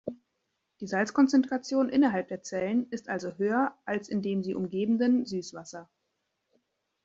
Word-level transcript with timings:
Die 0.79 0.87
Salzkonzentration 0.87 1.87
innerhalb 1.87 2.29
der 2.29 2.41
Zellen 2.41 2.89
ist 2.89 3.07
also 3.07 3.33
höher 3.37 3.77
als 3.85 4.09
in 4.09 4.23
dem 4.23 4.41
sie 4.41 4.55
umgebenden 4.55 5.27
Süßwasser. 5.27 5.91